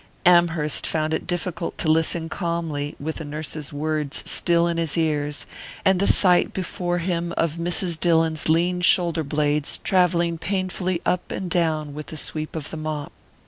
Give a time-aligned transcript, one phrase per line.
[0.25, 5.45] Amherst found it difficult to listen calmly, with the nurse's words still in his ears,
[5.85, 7.99] and the sight before him of Mrs.
[7.99, 13.11] Dillon's lean shoulder blades travelling painfully up and down with the sweep of the mop.